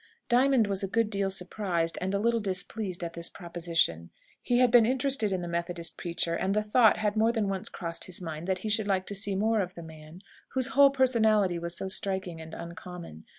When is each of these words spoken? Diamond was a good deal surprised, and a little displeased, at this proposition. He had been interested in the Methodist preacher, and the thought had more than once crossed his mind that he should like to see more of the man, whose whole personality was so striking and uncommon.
Diamond 0.29 0.65
was 0.65 0.81
a 0.81 0.87
good 0.87 1.11
deal 1.11 1.29
surprised, 1.29 1.95
and 2.01 2.11
a 2.15 2.17
little 2.17 2.39
displeased, 2.39 3.03
at 3.03 3.13
this 3.13 3.29
proposition. 3.29 4.09
He 4.41 4.57
had 4.57 4.71
been 4.71 4.83
interested 4.83 5.31
in 5.31 5.43
the 5.43 5.47
Methodist 5.47 5.95
preacher, 5.95 6.33
and 6.33 6.55
the 6.55 6.63
thought 6.63 6.97
had 6.97 7.15
more 7.15 7.31
than 7.31 7.47
once 7.47 7.69
crossed 7.69 8.05
his 8.05 8.19
mind 8.19 8.47
that 8.47 8.57
he 8.65 8.69
should 8.69 8.87
like 8.87 9.05
to 9.05 9.13
see 9.13 9.35
more 9.35 9.61
of 9.61 9.75
the 9.75 9.83
man, 9.83 10.21
whose 10.53 10.69
whole 10.69 10.89
personality 10.89 11.59
was 11.59 11.77
so 11.77 11.87
striking 11.87 12.41
and 12.41 12.55
uncommon. 12.55 13.25